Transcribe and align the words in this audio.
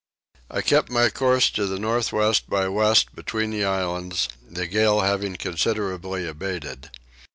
I 0.49 0.63
kept 0.63 0.89
my 0.89 1.11
course 1.11 1.51
to 1.51 1.67
the 1.67 1.77
north 1.77 2.11
west 2.11 2.49
by 2.49 2.67
west 2.67 3.13
between 3.13 3.51
the 3.51 3.63
islands, 3.65 4.29
the 4.41 4.65
gale 4.65 5.01
having 5.01 5.35
considerably 5.35 6.27
abated. 6.27 6.89